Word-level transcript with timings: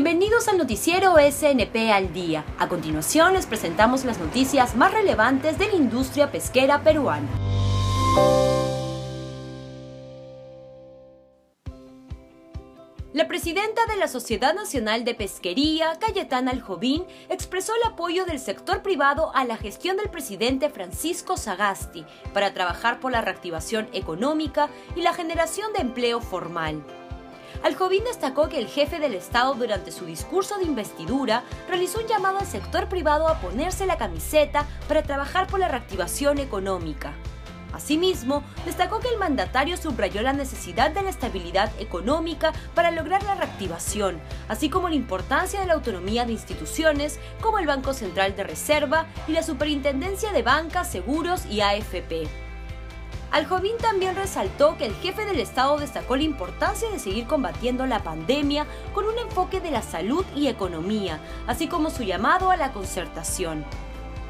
Bienvenidos 0.00 0.46
al 0.46 0.58
noticiero 0.58 1.16
SNP 1.16 1.90
al 1.92 2.12
día. 2.12 2.44
A 2.60 2.68
continuación 2.68 3.32
les 3.32 3.46
presentamos 3.46 4.04
las 4.04 4.20
noticias 4.20 4.76
más 4.76 4.92
relevantes 4.94 5.58
de 5.58 5.66
la 5.66 5.74
industria 5.74 6.30
pesquera 6.30 6.84
peruana. 6.84 7.26
La 13.12 13.26
presidenta 13.26 13.86
de 13.86 13.96
la 13.96 14.06
Sociedad 14.06 14.54
Nacional 14.54 15.04
de 15.04 15.16
Pesquería, 15.16 15.98
Cayetana 15.98 16.52
Aljovín, 16.52 17.04
expresó 17.28 17.72
el 17.74 17.92
apoyo 17.92 18.24
del 18.24 18.38
sector 18.38 18.82
privado 18.82 19.32
a 19.34 19.44
la 19.44 19.56
gestión 19.56 19.96
del 19.96 20.10
presidente 20.10 20.70
Francisco 20.70 21.36
Sagasti 21.36 22.04
para 22.32 22.54
trabajar 22.54 23.00
por 23.00 23.10
la 23.10 23.20
reactivación 23.20 23.88
económica 23.92 24.68
y 24.94 25.00
la 25.00 25.12
generación 25.12 25.72
de 25.72 25.80
empleo 25.80 26.20
formal. 26.20 26.84
Aljovín 27.62 28.04
destacó 28.04 28.48
que 28.48 28.58
el 28.58 28.68
jefe 28.68 28.98
del 28.98 29.14
Estado 29.14 29.54
durante 29.54 29.92
su 29.92 30.06
discurso 30.06 30.58
de 30.58 30.64
investidura 30.64 31.42
realizó 31.68 32.00
un 32.00 32.06
llamado 32.06 32.38
al 32.38 32.46
sector 32.46 32.88
privado 32.88 33.28
a 33.28 33.40
ponerse 33.40 33.86
la 33.86 33.98
camiseta 33.98 34.66
para 34.86 35.02
trabajar 35.02 35.46
por 35.46 35.60
la 35.60 35.68
reactivación 35.68 36.38
económica. 36.38 37.14
Asimismo, 37.72 38.42
destacó 38.64 38.98
que 38.98 39.08
el 39.08 39.18
mandatario 39.18 39.76
subrayó 39.76 40.22
la 40.22 40.32
necesidad 40.32 40.90
de 40.90 41.02
la 41.02 41.10
estabilidad 41.10 41.70
económica 41.78 42.52
para 42.74 42.90
lograr 42.90 43.22
la 43.24 43.34
reactivación, 43.34 44.20
así 44.48 44.70
como 44.70 44.88
la 44.88 44.94
importancia 44.94 45.60
de 45.60 45.66
la 45.66 45.74
autonomía 45.74 46.24
de 46.24 46.32
instituciones 46.32 47.20
como 47.40 47.58
el 47.58 47.66
Banco 47.66 47.92
Central 47.92 48.34
de 48.36 48.44
Reserva 48.44 49.06
y 49.26 49.32
la 49.32 49.42
Superintendencia 49.42 50.32
de 50.32 50.42
Bancas, 50.42 50.90
Seguros 50.90 51.44
y 51.46 51.60
AFP. 51.60 52.47
Aljovín 53.30 53.76
también 53.76 54.16
resaltó 54.16 54.78
que 54.78 54.86
el 54.86 54.94
jefe 54.96 55.26
del 55.26 55.38
Estado 55.38 55.78
destacó 55.78 56.16
la 56.16 56.22
importancia 56.22 56.90
de 56.90 56.98
seguir 56.98 57.26
combatiendo 57.26 57.84
la 57.86 58.02
pandemia 58.02 58.66
con 58.94 59.04
un 59.04 59.18
enfoque 59.18 59.60
de 59.60 59.70
la 59.70 59.82
salud 59.82 60.24
y 60.34 60.48
economía, 60.48 61.20
así 61.46 61.68
como 61.68 61.90
su 61.90 62.04
llamado 62.04 62.50
a 62.50 62.56
la 62.56 62.72
concertación. 62.72 63.66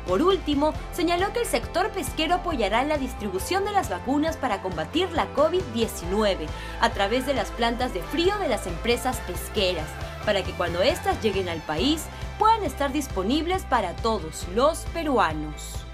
Por 0.07 0.23
último, 0.23 0.73
señaló 0.93 1.33
que 1.33 1.41
el 1.41 1.47
sector 1.47 1.91
pesquero 1.91 2.37
apoyará 2.37 2.83
la 2.83 2.99
distribución 2.99 3.65
de 3.65 3.73
las 3.73 3.91
vacunas 3.91 4.37
para 4.37 4.63
combatir 4.63 5.11
la 5.13 5.33
COVID-19 5.35 6.47
a 6.81 6.91
través 6.91 7.27
de 7.27 7.35
las 7.35 7.51
plantas 7.51 7.95
de 7.95 8.03
frío 8.03 8.37
de 8.39 8.49
las 8.49 8.67
empresas 8.67 9.19
pesqueras, 9.27 9.89
para 10.25 10.43
que 10.43 10.53
cuando 10.53 10.83
éstas 10.83 11.23
lleguen 11.23 11.49
al 11.49 11.61
país 11.61 12.05
puedan 12.39 12.65
estar 12.65 12.91
disponibles 12.91 13.65
para 13.65 13.95
todos 13.97 14.47
los 14.55 14.81
peruanos. 14.95 15.88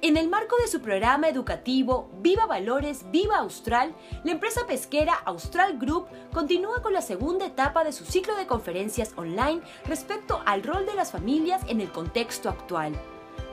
En 0.00 0.16
el 0.16 0.28
marco 0.28 0.56
de 0.58 0.68
su 0.68 0.80
programa 0.80 1.28
educativo 1.28 2.08
Viva 2.20 2.46
Valores, 2.46 3.04
Viva 3.10 3.38
Austral, 3.38 3.96
la 4.22 4.30
empresa 4.30 4.60
pesquera 4.64 5.14
Austral 5.24 5.76
Group 5.76 6.06
continúa 6.32 6.82
con 6.82 6.92
la 6.92 7.02
segunda 7.02 7.46
etapa 7.46 7.82
de 7.82 7.90
su 7.90 8.04
ciclo 8.04 8.36
de 8.36 8.46
conferencias 8.46 9.12
online 9.16 9.60
respecto 9.86 10.40
al 10.46 10.62
rol 10.62 10.86
de 10.86 10.94
las 10.94 11.10
familias 11.10 11.62
en 11.66 11.80
el 11.80 11.90
contexto 11.90 12.48
actual. 12.48 12.92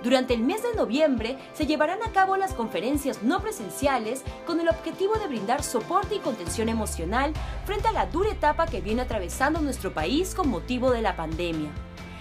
Durante 0.04 0.36
el 0.36 0.42
mes 0.42 0.62
de 0.62 0.76
noviembre 0.76 1.36
se 1.56 1.66
llevarán 1.66 2.04
a 2.04 2.12
cabo 2.12 2.38
las 2.38 2.54
conferencias 2.54 3.24
no 3.24 3.40
presenciales 3.40 4.24
con 4.46 4.59
el 4.59 4.70
objetivo 4.70 5.16
de 5.16 5.28
brindar 5.28 5.64
soporte 5.64 6.14
y 6.14 6.20
contención 6.20 6.70
emocional 6.70 7.34
frente 7.66 7.88
a 7.88 7.92
la 7.92 8.06
dura 8.06 8.30
etapa 8.30 8.68
que 8.68 8.82
viene 8.82 9.02
atravesando 9.02 9.62
nuestro 9.62 9.96
país 9.96 10.36
con 10.36 10.50
motivo 10.50 10.92
de 10.92 11.02
la 11.02 11.16
pandemia. 11.16 11.72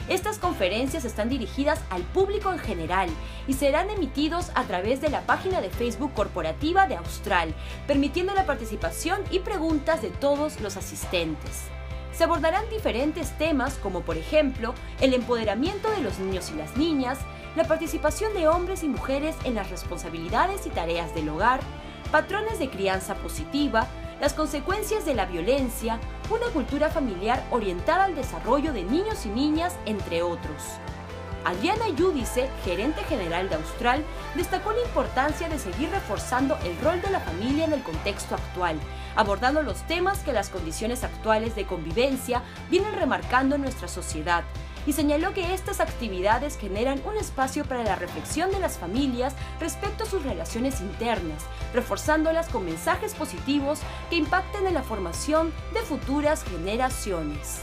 Estas 0.09 0.39
conferencias 0.39 1.07
están 1.07 1.31
dirigidas 1.31 1.81
al 1.89 2.03
público 2.03 2.53
en 2.53 2.59
general 2.59 3.09
y 3.49 3.55
serán 3.55 3.89
emitidos 3.89 4.51
a 4.55 4.65
través 4.65 5.01
de 5.01 5.09
la 5.09 5.23
página 5.23 5.63
de 5.63 5.71
Facebook 5.71 6.13
corporativa 6.13 6.87
de 6.87 6.97
Austral, 6.97 7.55
permitiendo 7.87 8.35
la 8.35 8.45
participación 8.45 9.23
y 9.31 9.39
preguntas 9.39 10.03
de 10.03 10.11
todos 10.11 10.61
los 10.61 10.77
asistentes. 10.77 11.63
Se 12.13 12.25
abordarán 12.25 12.69
diferentes 12.69 13.37
temas 13.39 13.75
como 13.77 14.03
por 14.03 14.19
ejemplo 14.19 14.75
el 15.01 15.15
empoderamiento 15.15 15.91
de 15.91 16.03
los 16.03 16.19
niños 16.19 16.51
y 16.51 16.59
las 16.59 16.77
niñas, 16.77 17.19
la 17.57 17.65
participación 17.65 18.35
de 18.35 18.47
hombres 18.47 18.83
y 18.83 18.89
mujeres 18.89 19.35
en 19.45 19.55
las 19.55 19.71
responsabilidades 19.71 20.67
y 20.67 20.71
tareas 20.71 21.15
del 21.15 21.31
hogar, 21.31 21.61
patrones 22.13 22.59
de 22.59 22.69
crianza 22.69 23.15
positiva, 23.15 23.89
las 24.21 24.35
consecuencias 24.35 25.07
de 25.07 25.15
la 25.15 25.25
violencia, 25.25 25.99
una 26.31 26.47
cultura 26.49 26.89
familiar 26.89 27.45
orientada 27.51 28.05
al 28.05 28.15
desarrollo 28.15 28.73
de 28.73 28.85
niños 28.85 29.27
y 29.27 29.29
niñas, 29.29 29.77
entre 29.87 30.23
otros. 30.23 30.63
Adriana 31.45 31.89
Yudice, 31.91 32.49
gerente 32.65 33.03
general 33.05 33.51
de 33.51 33.57
Austral, 33.57 34.03
destacó 34.35 34.73
la 34.73 34.81
importancia 34.81 35.49
de 35.51 35.59
seguir 35.59 35.91
reforzando 35.91 36.57
el 36.65 36.79
rol 36.81 37.03
de 37.03 37.11
la 37.11 37.21
familia 37.21 37.67
en 37.67 37.75
el 37.75 37.83
contexto 37.83 38.35
actual, 38.35 38.79
abordando 39.15 39.63
los 39.63 39.87
temas 39.87 40.21
que 40.21 40.33
las 40.33 40.49
condiciones 40.49 41.05
actuales 41.05 41.55
de 41.55 41.67
convivencia 41.67 42.43
vienen 42.71 42.95
remarcando 42.95 43.57
en 43.57 43.63
nuestra 43.63 43.89
sociedad, 43.89 44.45
y 44.87 44.93
señaló 44.93 45.35
que 45.35 45.55
estas 45.55 45.81
actividades 45.81 46.59
generan 46.59 47.01
un 47.07 47.17
espacio 47.17 47.65
para 47.65 47.85
la 47.85 47.97
reflexión 47.97 48.51
de 48.51 48.61
las 48.61 48.79
familias 48.79 49.35
respecto 49.61 50.05
a 50.05 50.07
sus 50.07 50.23
relaciones 50.23 50.81
internas, 50.81 51.45
reforzándolas 51.73 52.49
con 52.49 52.65
mensajes 52.65 53.15
positivos 53.15 53.81
que 54.11 54.17
impacten 54.17 54.67
en 54.67 54.75
la 54.75 54.83
formación 54.83 55.53
de 55.73 55.81
futuras 55.81 56.45
generaciones. 56.45 57.63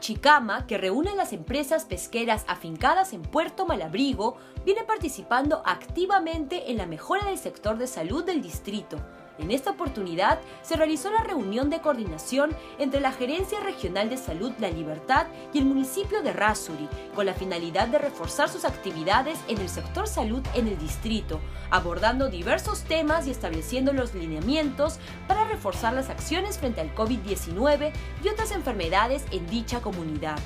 Chicama, 0.00 0.66
que 0.66 0.78
reúne 0.78 1.14
las 1.14 1.32
empresas 1.32 1.84
pesqueras 1.84 2.44
afincadas 2.48 3.12
en 3.12 3.22
Puerto 3.22 3.66
Malabrigo, 3.66 4.36
viene 4.64 4.84
participando 4.84 5.62
activamente 5.66 6.70
en 6.70 6.78
la 6.78 6.86
mejora 6.86 7.26
del 7.26 7.38
sector 7.38 7.78
de 7.78 7.86
salud 7.86 8.24
del 8.24 8.40
distrito. 8.40 8.98
En 9.38 9.50
esta 9.50 9.70
oportunidad 9.70 10.40
se 10.62 10.76
realizó 10.76 11.10
la 11.10 11.22
reunión 11.22 11.70
de 11.70 11.80
coordinación 11.80 12.56
entre 12.78 13.00
la 13.00 13.12
Gerencia 13.12 13.60
Regional 13.60 14.10
de 14.10 14.16
Salud 14.16 14.52
La 14.58 14.70
Libertad 14.70 15.26
y 15.52 15.58
el 15.58 15.64
municipio 15.64 16.22
de 16.22 16.32
Rasuri, 16.32 16.88
con 17.14 17.26
la 17.26 17.34
finalidad 17.34 17.88
de 17.88 17.98
reforzar 17.98 18.48
sus 18.48 18.64
actividades 18.64 19.38
en 19.48 19.58
el 19.58 19.68
sector 19.68 20.08
salud 20.08 20.42
en 20.54 20.66
el 20.66 20.78
distrito, 20.78 21.40
abordando 21.70 22.28
diversos 22.28 22.82
temas 22.82 23.26
y 23.26 23.30
estableciendo 23.30 23.92
los 23.92 24.14
lineamientos 24.14 24.98
para 25.26 25.44
reforzar 25.44 25.92
las 25.92 26.10
acciones 26.10 26.58
frente 26.58 26.80
al 26.80 26.94
COVID-19 26.94 27.92
y 28.24 28.28
otras 28.28 28.50
enfermedades 28.50 29.24
en 29.30 29.46
dicha 29.46 29.80
comunidad. 29.80 30.38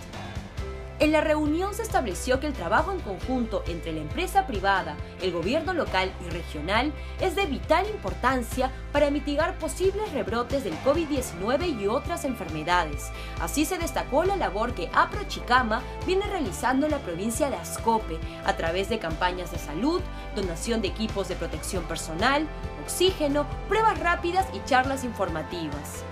En 1.02 1.10
la 1.10 1.20
reunión 1.20 1.74
se 1.74 1.82
estableció 1.82 2.38
que 2.38 2.46
el 2.46 2.52
trabajo 2.52 2.92
en 2.92 3.00
conjunto 3.00 3.64
entre 3.66 3.92
la 3.92 4.02
empresa 4.02 4.46
privada, 4.46 4.96
el 5.20 5.32
gobierno 5.32 5.74
local 5.74 6.12
y 6.24 6.30
regional 6.30 6.92
es 7.20 7.34
de 7.34 7.44
vital 7.46 7.86
importancia 7.90 8.70
para 8.92 9.10
mitigar 9.10 9.58
posibles 9.58 10.12
rebrotes 10.12 10.62
del 10.62 10.78
COVID-19 10.84 11.80
y 11.80 11.88
otras 11.88 12.24
enfermedades. 12.24 13.10
Así 13.40 13.64
se 13.64 13.78
destacó 13.78 14.22
la 14.22 14.36
labor 14.36 14.74
que 14.74 14.90
APROCHICAMA 14.94 15.82
viene 16.06 16.24
realizando 16.28 16.86
en 16.86 16.92
la 16.92 17.00
provincia 17.00 17.50
de 17.50 17.56
Ascope 17.56 18.20
a 18.44 18.56
través 18.56 18.88
de 18.88 19.00
campañas 19.00 19.50
de 19.50 19.58
salud, 19.58 20.00
donación 20.36 20.82
de 20.82 20.88
equipos 20.88 21.26
de 21.26 21.34
protección 21.34 21.82
personal, 21.82 22.46
oxígeno, 22.80 23.48
pruebas 23.68 23.98
rápidas 23.98 24.46
y 24.54 24.64
charlas 24.66 25.02
informativas. 25.02 26.04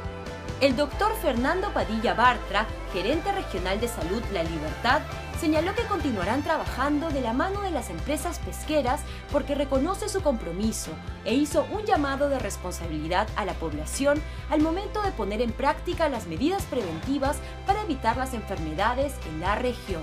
El 0.61 0.77
doctor 0.77 1.17
Fernando 1.23 1.73
Padilla 1.73 2.13
Bartra, 2.13 2.67
gerente 2.93 3.33
regional 3.33 3.81
de 3.81 3.89
salud 3.89 4.23
La 4.31 4.43
Libertad, 4.43 5.01
señaló 5.41 5.75
que 5.75 5.85
continuarán 5.85 6.43
trabajando 6.43 7.09
de 7.09 7.23
la 7.23 7.33
mano 7.33 7.63
de 7.63 7.71
las 7.71 7.89
empresas 7.89 8.39
pesqueras 8.41 9.01
porque 9.33 9.55
reconoce 9.55 10.11
su 10.11 10.21
compromiso 10.21 10.91
e 11.25 11.33
hizo 11.33 11.67
un 11.73 11.87
llamado 11.87 12.29
de 12.29 12.39
responsabilidad 12.39 13.27
a 13.37 13.47
la 13.47 13.55
población 13.55 14.21
al 14.51 14.61
momento 14.61 15.01
de 15.01 15.13
poner 15.13 15.41
en 15.41 15.53
práctica 15.53 16.11
las 16.11 16.27
medidas 16.27 16.65
preventivas 16.65 17.39
para 17.67 17.81
evitar 17.81 18.19
las 18.19 18.35
enfermedades 18.35 19.15
en 19.31 19.41
la 19.41 19.55
región. 19.55 20.03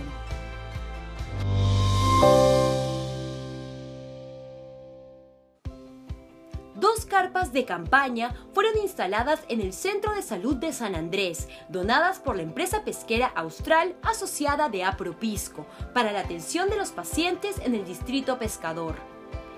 De 7.37 7.65
campaña 7.65 8.33
fueron 8.51 8.77
instaladas 8.81 9.41
en 9.47 9.61
el 9.61 9.71
Centro 9.71 10.13
de 10.15 10.23
Salud 10.23 10.55
de 10.55 10.73
San 10.73 10.95
Andrés, 10.95 11.47
donadas 11.69 12.17
por 12.17 12.35
la 12.35 12.41
empresa 12.41 12.83
pesquera 12.83 13.27
austral 13.27 13.95
asociada 14.01 14.69
de 14.69 14.83
Apropisco, 14.83 15.67
para 15.93 16.11
la 16.11 16.21
atención 16.21 16.67
de 16.69 16.77
los 16.77 16.89
pacientes 16.89 17.57
en 17.63 17.75
el 17.75 17.85
distrito 17.85 18.39
pescador. 18.39 18.95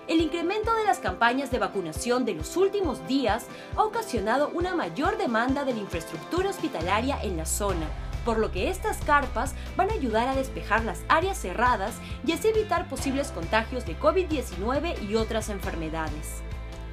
El 0.09 0.19
incremento 0.19 0.73
de 0.73 0.83
las 0.83 0.99
campañas 0.99 1.51
de 1.51 1.59
vacunación 1.59 2.25
de 2.25 2.33
los 2.33 2.57
últimos 2.57 3.07
días 3.07 3.45
ha 3.77 3.83
ocasionado 3.83 4.49
una 4.53 4.75
mayor 4.75 5.17
demanda 5.17 5.63
de 5.63 5.73
la 5.73 5.79
infraestructura 5.79 6.49
hospitalaria 6.49 7.17
en 7.23 7.37
la 7.37 7.45
zona, 7.45 7.87
por 8.25 8.39
lo 8.39 8.51
que 8.51 8.69
estas 8.69 8.97
carpas 9.05 9.53
van 9.77 9.89
a 9.89 9.93
ayudar 9.93 10.27
a 10.27 10.35
despejar 10.35 10.83
las 10.83 10.99
áreas 11.07 11.37
cerradas 11.37 11.95
y 12.25 12.33
así 12.33 12.49
evitar 12.49 12.89
posibles 12.89 13.31
contagios 13.31 13.85
de 13.85 13.97
COVID-19 13.97 15.09
y 15.09 15.15
otras 15.15 15.47
enfermedades. 15.47 16.43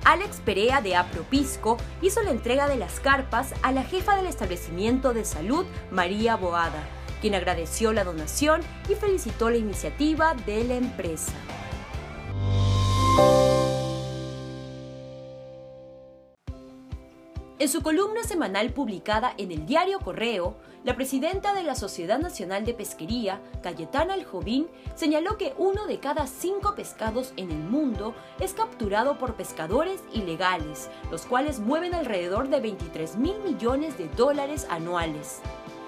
Alex 0.07 0.41
Perea 0.45 0.81
de 0.81 0.95
Apropisco 0.95 1.79
hizo 2.01 2.23
la 2.23 2.31
entrega 2.31 2.69
de 2.69 2.77
las 2.77 3.01
carpas 3.01 3.53
a 3.63 3.73
la 3.73 3.83
jefa 3.83 4.15
del 4.15 4.27
establecimiento 4.27 5.13
de 5.13 5.25
salud, 5.25 5.67
María 5.91 6.37
Boada, 6.37 6.89
quien 7.21 7.35
agradeció 7.35 7.93
la 7.93 8.05
donación 8.05 8.61
y 8.89 8.95
felicitó 8.95 9.51
la 9.51 9.57
iniciativa 9.57 10.35
de 10.47 10.63
la 10.63 10.75
empresa. 10.77 11.33
En 17.59 17.71
su 17.71 17.81
columna 17.81 18.23
semanal 18.23 18.75
publicada 18.75 19.33
en 19.39 19.51
el 19.51 19.65
diario 19.65 19.99
Correo, 20.01 20.59
la 20.85 20.95
presidenta 20.95 21.55
de 21.55 21.63
la 21.63 21.75
Sociedad 21.75 22.19
Nacional 22.19 22.67
de 22.67 22.75
Pesquería, 22.75 23.41
Cayetana 23.63 24.13
Aljovín, 24.13 24.69
señaló 24.95 25.39
que 25.39 25.55
uno 25.57 25.87
de 25.87 25.99
cada 25.99 26.27
cinco 26.27 26.75
pescados 26.75 27.33
en 27.39 27.51
el 27.51 27.57
mundo 27.57 28.15
es 28.41 28.53
capturado 28.53 29.17
por 29.17 29.37
pescadores 29.37 30.03
ilegales, 30.13 30.91
los 31.11 31.25
cuales 31.25 31.59
mueven 31.59 31.95
alrededor 31.95 32.51
de 32.51 32.61
23 32.61 33.17
mil 33.17 33.39
millones 33.39 33.97
de 33.97 34.07
dólares 34.11 34.67
anuales. 34.69 35.41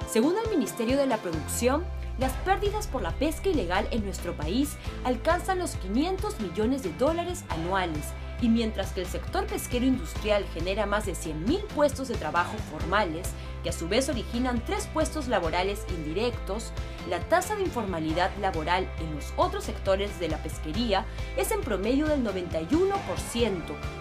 Según 0.09 0.37
el 0.43 0.49
Ministerio 0.49 0.97
de 0.97 1.07
la 1.07 1.19
Producción, 1.19 1.85
las 2.19 2.33
pérdidas 2.47 2.87
por 2.87 3.03
la 3.03 3.13
pesca 3.13 3.51
ilegal 3.51 3.87
en 3.91 4.07
nuestro 4.07 4.35
país 4.35 4.79
alcanzan 5.05 5.59
los 5.59 5.73
500 5.73 6.41
millones 6.41 6.83
de 6.83 6.95
dólares 6.95 7.45
anuales 7.51 8.07
y 8.41 8.49
mientras 8.49 8.93
que 8.93 9.01
el 9.01 9.07
sector 9.07 9.47
pesquero 9.47 9.85
industrial 9.85 10.45
genera 10.55 10.87
más 10.87 11.07
de 11.07 11.13
100.000 11.13 11.67
puestos 11.69 12.09
de 12.09 12.15
trabajo 12.15 12.57
formales, 12.71 13.29
que 13.63 13.71
a 13.71 13.73
su 13.73 13.89
vez 13.89 14.09
originan 14.09 14.63
tres 14.65 14.87
puestos 14.87 15.27
laborales 15.27 15.85
indirectos, 15.91 16.73
la 17.09 17.21
tasa 17.21 17.57
de 17.57 17.63
informalidad 17.63 18.31
laboral 18.41 18.89
en 19.01 19.15
los 19.15 19.33
otros 19.37 19.65
sectores 19.65 20.21
de 20.21 20.29
la 20.29 20.43
pesquería 20.43 21.05
es 21.37 21.51
en 21.51 21.61
promedio 21.61 22.07
del 22.07 22.23
91%, 22.23 22.89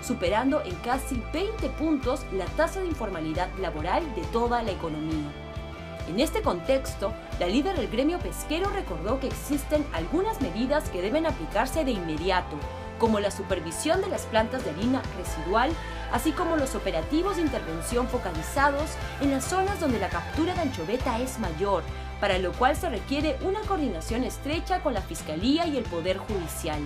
superando 0.04 0.62
en 0.64 0.76
casi 0.76 1.22
20 1.34 1.70
puntos 1.70 2.26
la 2.34 2.46
tasa 2.46 2.82
de 2.82 2.88
informalidad 2.88 3.50
laboral 3.60 4.04
de 4.16 4.22
toda 4.34 4.62
la 4.62 4.72
economía. 4.72 5.32
En 6.08 6.22
este 6.22 6.42
contexto, 6.42 7.14
la 7.40 7.48
líder 7.48 7.76
del 7.76 7.90
gremio 7.90 8.20
pesquero 8.20 8.70
recordó 8.70 9.20
que 9.20 9.28
existen 9.28 9.86
algunas 9.92 10.40
medidas 10.42 10.90
que 10.90 11.02
deben 11.02 11.26
aplicarse 11.26 11.84
de 11.84 11.92
inmediato, 11.92 12.56
como 12.98 13.20
la 13.20 13.32
supervisión 13.32 14.02
de 14.02 14.10
las 14.10 14.24
plantas 14.24 14.64
de 14.64 14.72
harina 14.72 15.02
residual, 15.18 15.72
así 16.12 16.32
como 16.32 16.58
los 16.58 16.76
operativos 16.76 17.38
de 17.38 17.44
intervención 17.44 18.08
focalizados 18.08 18.92
en 19.22 19.32
las 19.32 19.46
zonas 19.46 19.80
donde 19.80 20.00
la 20.00 20.10
captura 20.10 20.54
de 20.54 20.62
anchoveta 20.62 21.20
es 21.20 21.40
mayor, 21.40 21.84
para 22.20 22.38
lo 22.40 22.52
cual 22.54 22.76
se 22.76 22.90
requiere 22.90 23.38
una 23.42 23.62
coordinación 23.62 24.24
estrecha 24.24 24.82
con 24.82 24.94
la 24.94 25.02
Fiscalía 25.02 25.66
y 25.68 25.78
el 25.78 25.84
Poder 25.84 26.18
Judicial. 26.18 26.80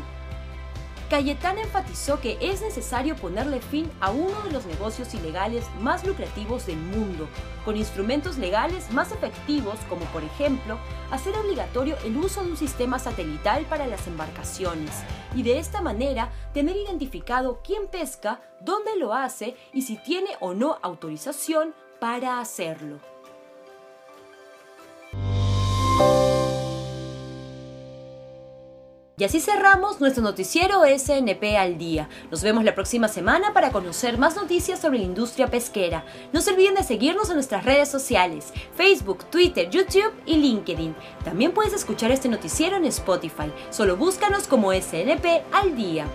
Cayetana 1.11 1.63
enfatizó 1.63 2.21
que 2.21 2.37
es 2.39 2.61
necesario 2.61 3.17
ponerle 3.17 3.59
fin 3.59 3.91
a 3.99 4.11
uno 4.11 4.41
de 4.43 4.51
los 4.51 4.65
negocios 4.65 5.13
ilegales 5.13 5.65
más 5.81 6.07
lucrativos 6.07 6.67
del 6.67 6.77
mundo, 6.77 7.27
con 7.65 7.75
instrumentos 7.75 8.37
legales 8.37 8.89
más 8.93 9.11
efectivos 9.11 9.77
como 9.89 10.05
por 10.05 10.23
ejemplo 10.23 10.77
hacer 11.11 11.35
obligatorio 11.35 11.97
el 12.05 12.15
uso 12.15 12.41
de 12.41 12.51
un 12.51 12.55
sistema 12.55 12.97
satelital 12.97 13.65
para 13.65 13.87
las 13.87 14.07
embarcaciones 14.07 15.03
y 15.35 15.43
de 15.43 15.59
esta 15.59 15.81
manera 15.81 16.31
tener 16.53 16.77
identificado 16.77 17.59
quién 17.61 17.89
pesca, 17.89 18.39
dónde 18.61 18.95
lo 18.95 19.13
hace 19.13 19.57
y 19.73 19.81
si 19.81 19.97
tiene 19.97 20.29
o 20.39 20.53
no 20.53 20.77
autorización 20.81 21.75
para 21.99 22.39
hacerlo. 22.39 23.10
Y 29.21 29.23
así 29.23 29.39
cerramos 29.39 30.01
nuestro 30.01 30.23
noticiero 30.23 30.81
SNP 30.83 31.55
al 31.55 31.77
día. 31.77 32.09
Nos 32.31 32.41
vemos 32.41 32.63
la 32.63 32.73
próxima 32.73 33.07
semana 33.07 33.53
para 33.53 33.71
conocer 33.71 34.17
más 34.17 34.35
noticias 34.35 34.79
sobre 34.79 34.97
la 34.97 35.05
industria 35.05 35.45
pesquera. 35.45 36.03
No 36.33 36.41
se 36.41 36.49
olviden 36.49 36.73
de 36.73 36.81
seguirnos 36.81 37.29
en 37.29 37.35
nuestras 37.35 37.63
redes 37.63 37.87
sociales, 37.87 38.51
Facebook, 38.75 39.25
Twitter, 39.25 39.69
YouTube 39.69 40.11
y 40.25 40.37
LinkedIn. 40.37 40.95
También 41.23 41.51
puedes 41.51 41.73
escuchar 41.73 42.09
este 42.09 42.29
noticiero 42.29 42.77
en 42.77 42.85
Spotify. 42.85 43.53
Solo 43.69 43.95
búscanos 43.95 44.47
como 44.47 44.73
SNP 44.73 45.43
al 45.51 45.75
día. 45.75 46.07